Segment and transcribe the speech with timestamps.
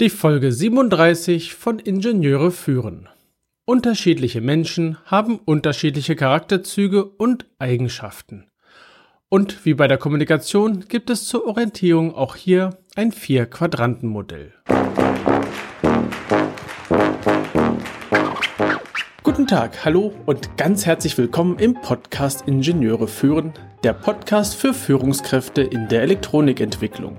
[0.00, 3.10] Die Folge 37 von Ingenieure führen.
[3.66, 8.46] Unterschiedliche Menschen haben unterschiedliche Charakterzüge und Eigenschaften.
[9.28, 14.54] Und wie bei der Kommunikation gibt es zur Orientierung auch hier ein Vier-Quadranten-Modell.
[19.22, 23.52] Guten Tag, hallo und ganz herzlich willkommen im Podcast Ingenieure führen,
[23.84, 27.18] der Podcast für Führungskräfte in der Elektronikentwicklung.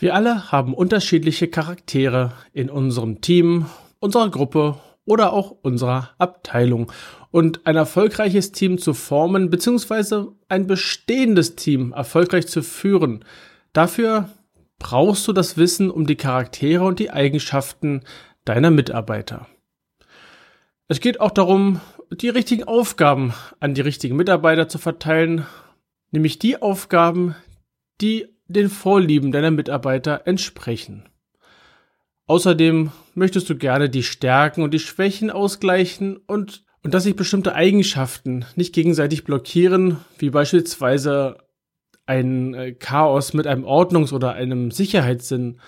[0.00, 3.66] Wir alle haben unterschiedliche Charaktere in unserem Team,
[3.98, 6.90] unserer Gruppe oder auch unserer Abteilung.
[7.30, 10.28] Und ein erfolgreiches Team zu formen bzw.
[10.48, 13.26] ein bestehendes Team erfolgreich zu führen,
[13.74, 14.30] dafür
[14.78, 18.00] brauchst du das Wissen um die Charaktere und die Eigenschaften
[18.46, 19.48] deiner Mitarbeiter.
[20.88, 25.44] Es geht auch darum, die richtigen Aufgaben an die richtigen Mitarbeiter zu verteilen,
[26.10, 27.34] nämlich die Aufgaben,
[28.00, 31.08] die den Vorlieben deiner Mitarbeiter entsprechen.
[32.26, 37.54] Außerdem möchtest du gerne die Stärken und die Schwächen ausgleichen und, und dass sich bestimmte
[37.54, 41.38] Eigenschaften nicht gegenseitig blockieren, wie beispielsweise
[42.06, 45.60] ein äh, Chaos mit einem Ordnungs- oder einem Sicherheitssinn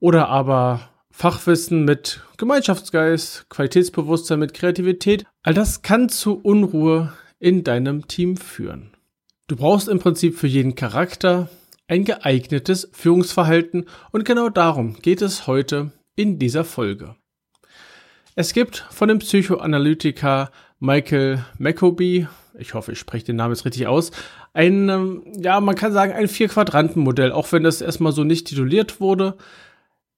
[0.00, 5.24] oder aber Fachwissen mit Gemeinschaftsgeist, Qualitätsbewusstsein mit Kreativität.
[5.42, 8.92] All das kann zu Unruhe in deinem Team führen.
[9.48, 11.48] Du brauchst im Prinzip für jeden Charakter
[11.88, 17.16] ein geeignetes Führungsverhalten und genau darum geht es heute in dieser Folge.
[18.36, 23.86] Es gibt von dem Psychoanalytiker Michael McCoby, ich hoffe, ich spreche den Namen jetzt richtig
[23.88, 24.12] aus,
[24.52, 29.00] ein, ähm, ja, man kann sagen, ein Vier-Quadranten-Modell, auch wenn das erstmal so nicht tituliert
[29.00, 29.36] wurde.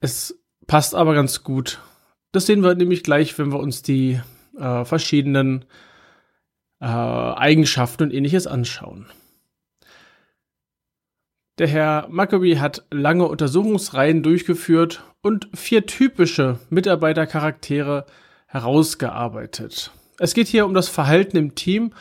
[0.00, 1.80] Es passt aber ganz gut.
[2.32, 4.20] Das sehen wir nämlich gleich, wenn wir uns die
[4.58, 5.64] äh, verschiedenen
[6.80, 9.06] äh, Eigenschaften und ähnliches anschauen.
[11.60, 18.06] Der Herr Maccabi hat lange Untersuchungsreihen durchgeführt und vier typische Mitarbeitercharaktere
[18.46, 19.90] herausgearbeitet.
[20.18, 21.92] Es geht hier um das Verhalten im Team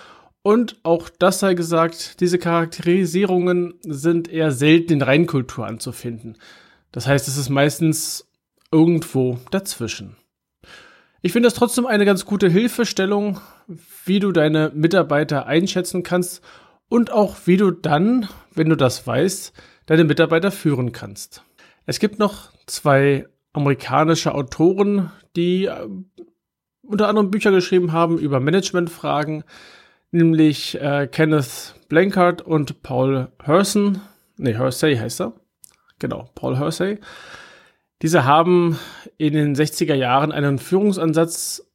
[0.43, 6.37] und auch das sei gesagt, diese Charakterisierungen sind eher selten in Reinkultur anzufinden.
[6.93, 8.29] Das heißt, es ist meistens
[8.71, 10.15] irgendwo dazwischen.
[11.21, 13.41] Ich finde das trotzdem eine ganz gute Hilfestellung,
[14.05, 16.41] wie du deine Mitarbeiter einschätzen kannst
[16.89, 19.53] und auch wie du dann, wenn du das weißt,
[19.85, 21.43] deine Mitarbeiter führen kannst.
[21.85, 25.87] Es gibt noch zwei amerikanische Autoren, die äh,
[26.81, 29.43] unter anderem Bücher geschrieben haben über Managementfragen,
[30.11, 34.01] nämlich äh, Kenneth Blankard und Paul Herson.
[34.37, 35.33] Nee, Hersey heißt er.
[35.99, 36.99] Genau, Paul Hersey.
[38.01, 38.79] Diese haben
[39.17, 41.68] in den 60er Jahren einen Führungsansatz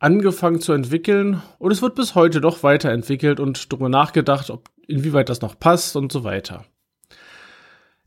[0.00, 5.28] angefangen zu entwickeln und es wird bis heute doch weiterentwickelt und darüber nachgedacht, ob inwieweit
[5.28, 6.64] das noch passt und so weiter.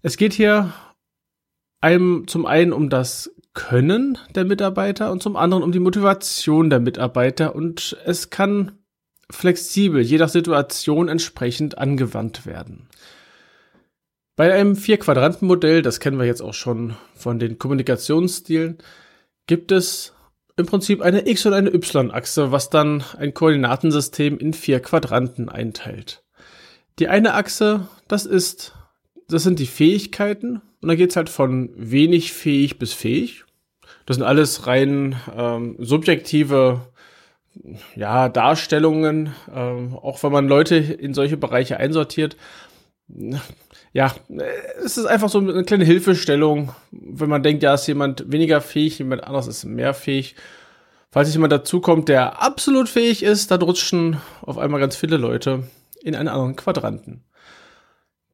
[0.02, 0.74] Es geht hier
[1.80, 6.80] einem zum einen um das Können der Mitarbeiter und zum anderen um die Motivation der
[6.80, 8.80] Mitarbeiter und es kann
[9.30, 12.90] flexibel, je nach Situation entsprechend angewandt werden.
[14.36, 18.80] Bei einem Vier-Quadranten-Modell, das kennen wir jetzt auch schon von den Kommunikationsstilen,
[19.46, 20.14] gibt es
[20.56, 26.24] im Prinzip eine X- und eine Y-Achse, was dann ein Koordinatensystem in vier Quadranten einteilt.
[27.00, 28.74] Die eine Achse, das ist,
[29.28, 33.46] das sind die Fähigkeiten und da geht's halt von wenig fähig bis fähig.
[34.06, 36.82] Das sind alles rein ähm, subjektive
[37.96, 42.36] ja, Darstellungen, ähm, auch wenn man Leute in solche Bereiche einsortiert.
[43.92, 44.16] Ja,
[44.84, 48.98] es ist einfach so eine kleine Hilfestellung, wenn man denkt, ja, ist jemand weniger fähig,
[49.00, 50.36] jemand anderes ist mehr fähig.
[51.12, 55.68] Falls jemand dazukommt, der absolut fähig ist, dann rutschen auf einmal ganz viele Leute
[56.02, 57.24] in einen anderen Quadranten.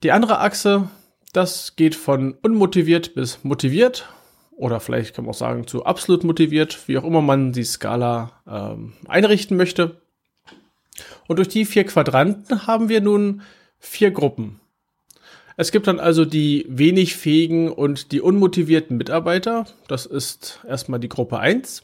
[0.01, 0.89] Die andere Achse,
[1.33, 4.07] das geht von unmotiviert bis motiviert
[4.55, 8.31] oder vielleicht kann man auch sagen zu absolut motiviert, wie auch immer man die Skala
[8.47, 10.01] ähm, einrichten möchte.
[11.27, 13.41] Und durch die vier Quadranten haben wir nun
[13.77, 14.58] vier Gruppen.
[15.59, 19.67] Es gibt dann also die wenig fähigen und die unmotivierten Mitarbeiter.
[19.89, 21.83] Das ist erstmal die Gruppe 1.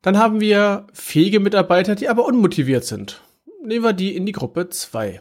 [0.00, 3.20] Dann haben wir fähige Mitarbeiter, die aber unmotiviert sind.
[3.62, 5.20] Nehmen wir die in die Gruppe 2.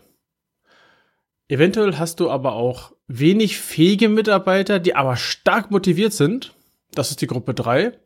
[1.50, 6.54] Eventuell hast du aber auch wenig fähige Mitarbeiter, die aber stark motiviert sind.
[6.94, 8.00] Das ist die Gruppe 3.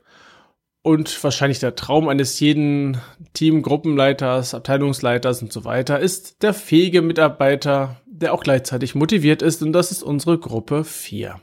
[0.82, 2.98] und wahrscheinlich der Traum eines jeden
[3.34, 9.74] Teamgruppenleiters, Abteilungsleiters und so weiter ist der fähige Mitarbeiter, der auch gleichzeitig motiviert ist und
[9.74, 11.40] das ist unsere Gruppe 4.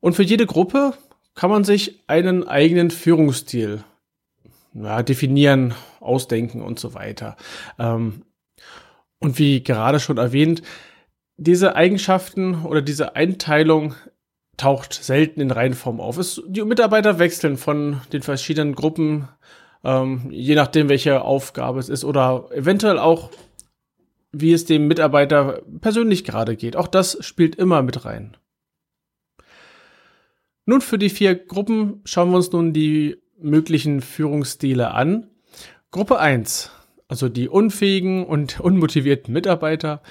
[0.00, 0.94] Und für jede Gruppe
[1.34, 3.84] kann man sich einen eigenen Führungsstil
[4.74, 7.36] ja, definieren, ausdenken und so weiter.
[7.78, 8.22] Ähm,
[9.18, 10.62] und wie gerade schon erwähnt,
[11.36, 13.94] diese Eigenschaften oder diese Einteilung
[14.56, 16.16] taucht selten in Reihenform auf.
[16.18, 19.28] Es, die Mitarbeiter wechseln von den verschiedenen Gruppen,
[19.84, 23.30] ähm, je nachdem, welche Aufgabe es ist oder eventuell auch,
[24.40, 26.76] wie es dem Mitarbeiter persönlich gerade geht.
[26.76, 28.36] Auch das spielt immer mit rein.
[30.64, 35.30] Nun für die vier Gruppen schauen wir uns nun die möglichen Führungsstile an.
[35.90, 36.70] Gruppe 1,
[37.08, 40.02] also die unfähigen und unmotivierten Mitarbeiter,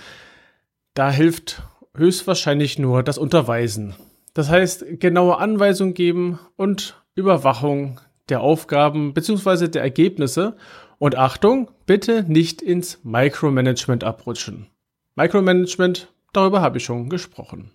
[0.94, 1.62] da hilft
[1.95, 3.95] höchstwahrscheinlich nur das Unterweisen.
[4.33, 8.00] Das heißt, genaue Anweisungen geben und Überwachung
[8.30, 9.68] der Aufgaben bzw.
[9.68, 10.57] der Ergebnisse.
[10.98, 14.68] Und Achtung, bitte nicht ins Micromanagement abrutschen.
[15.16, 17.72] Micromanagement, darüber habe ich schon gesprochen.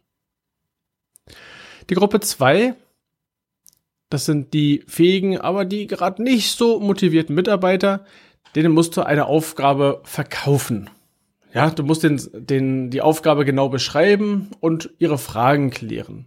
[1.89, 2.75] Die Gruppe 2,
[4.09, 8.05] das sind die fähigen, aber die gerade nicht so motivierten Mitarbeiter,
[8.55, 10.91] denen musst du eine Aufgabe verkaufen.
[11.53, 16.27] Ja, du musst den, den, die Aufgabe genau beschreiben und ihre Fragen klären.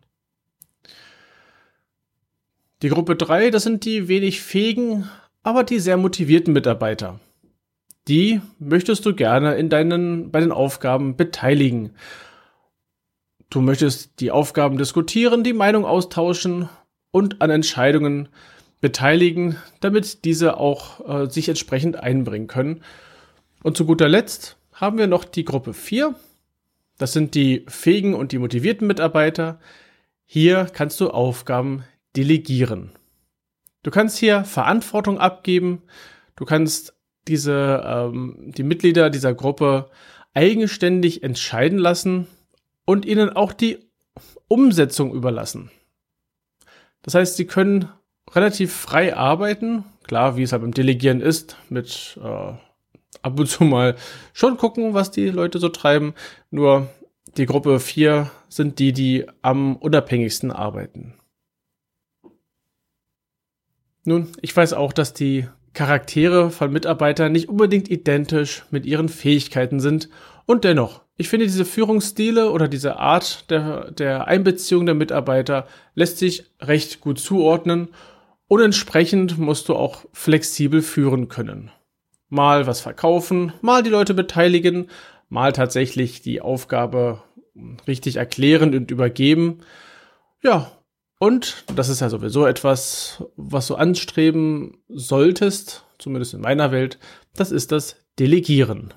[2.81, 5.10] Die Gruppe 3, das sind die wenig fähigen,
[5.44, 7.19] aber die sehr motivierten Mitarbeiter.
[8.07, 11.92] Die möchtest du gerne in deinen, bei den Aufgaben beteiligen.
[13.50, 16.69] Du möchtest die Aufgaben diskutieren, die Meinung austauschen
[17.12, 18.30] und an Entscheidungen
[18.81, 22.81] beteiligen, damit diese auch äh, sich entsprechend einbringen können.
[23.62, 26.16] Und zu guter Letzt haben wir noch die Gruppe 4.
[26.98, 29.60] Das sind die fähigen und die motivierten Mitarbeiter.
[30.25, 31.86] Hier kannst du Aufgaben
[32.18, 32.92] delegieren.
[33.83, 35.83] Du kannst hier Verantwortung abgeben.
[36.35, 36.95] Du kannst
[37.27, 39.89] diese, ähm, die Mitglieder dieser Gruppe
[40.33, 42.27] eigenständig entscheiden lassen
[42.85, 43.80] und ihnen auch die
[44.47, 45.69] Umsetzung überlassen.
[47.01, 47.89] Das heißt, sie können
[48.31, 49.83] relativ frei arbeiten.
[50.06, 52.53] Klar, wie es halt beim Delegieren ist, mit äh,
[53.21, 53.95] ab und zu mal
[54.33, 56.13] schon gucken, was die Leute so treiben.
[56.51, 56.89] Nur
[57.38, 61.13] die Gruppe 4 sind die, die am unabhängigsten arbeiten.
[64.05, 69.79] Nun, ich weiß auch, dass die Charaktere von Mitarbeitern nicht unbedingt identisch mit ihren Fähigkeiten
[69.79, 70.09] sind.
[70.45, 76.17] Und dennoch, ich finde diese Führungsstile oder diese Art der, der Einbeziehung der Mitarbeiter lässt
[76.17, 77.89] sich recht gut zuordnen
[78.47, 81.71] und entsprechend musst du auch flexibel führen können.
[82.29, 84.89] Mal was verkaufen, mal die Leute beteiligen,
[85.29, 87.21] mal tatsächlich die Aufgabe
[87.88, 89.59] richtig erklären und übergeben.
[90.44, 90.71] Ja,
[91.23, 96.99] und das ist ja sowieso etwas, was du anstreben solltest, zumindest in meiner Welt,
[97.33, 98.93] das ist das Delegieren.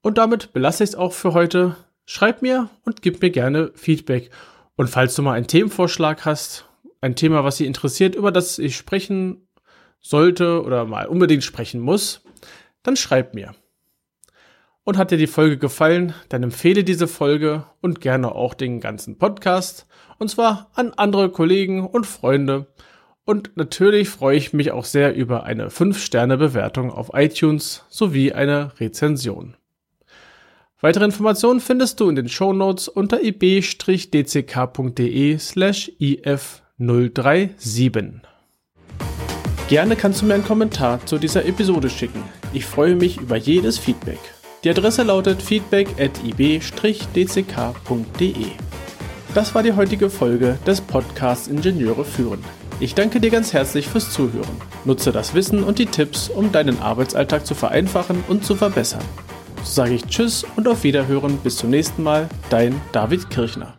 [0.00, 1.74] Und damit belasse ich es auch für heute.
[2.06, 4.30] Schreib mir und gib mir gerne Feedback.
[4.76, 6.64] Und falls du mal einen Themenvorschlag hast,
[7.00, 9.48] ein Thema, was dich interessiert, über das ich sprechen
[10.00, 12.22] sollte oder mal unbedingt sprechen muss,
[12.84, 13.56] dann schreib mir.
[14.88, 19.18] Und hat dir die Folge gefallen, dann empfehle diese Folge und gerne auch den ganzen
[19.18, 19.86] Podcast.
[20.18, 22.68] Und zwar an andere Kollegen und Freunde.
[23.26, 29.58] Und natürlich freue ich mich auch sehr über eine 5-Sterne-Bewertung auf iTunes sowie eine Rezension.
[30.80, 34.16] Weitere Informationen findest du in den Show Notes unter ib-dck.de
[35.36, 38.20] slash if037.
[39.68, 42.22] Gerne kannst du mir einen Kommentar zu dieser Episode schicken.
[42.54, 44.37] Ich freue mich über jedes Feedback.
[44.64, 46.66] Die Adresse lautet feedback at ib-dck.de.
[49.34, 52.42] Das war die heutige Folge des Podcasts Ingenieure führen.
[52.80, 54.56] Ich danke dir ganz herzlich fürs Zuhören.
[54.84, 59.04] Nutze das Wissen und die Tipps, um deinen Arbeitsalltag zu vereinfachen und zu verbessern.
[59.62, 63.77] So sage ich Tschüss und auf Wiederhören bis zum nächsten Mal, dein David Kirchner.